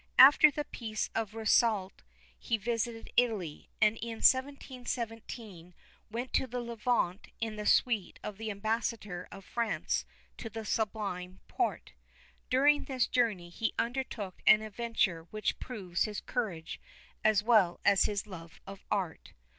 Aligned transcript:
After 0.17 0.49
the 0.49 0.63
Peace 0.65 1.11
of 1.13 1.33
Rastadt 1.35 2.01
he 2.39 2.57
visited 2.57 3.11
Italy, 3.17 3.69
and 3.79 3.97
in 3.97 4.15
1717 4.17 5.75
went 6.09 6.33
to 6.33 6.47
the 6.47 6.59
Levant 6.59 7.27
in 7.39 7.55
the 7.55 7.67
suite 7.67 8.19
of 8.23 8.39
the 8.39 8.49
Ambassador 8.49 9.27
of 9.31 9.45
France 9.45 10.05
to 10.37 10.49
the 10.49 10.65
Sublime 10.65 11.39
Porte. 11.47 11.91
During 12.49 12.85
this 12.85 13.05
journey 13.05 13.49
he 13.51 13.75
undertook 13.77 14.41
an 14.47 14.63
adventure 14.63 15.27
which 15.29 15.59
proves 15.59 16.05
his 16.05 16.19
courage 16.19 16.81
as 17.23 17.43
well 17.43 17.79
as 17.85 18.05
his 18.05 18.25
love 18.25 18.59
of 18.65 18.83
art. 18.89 19.33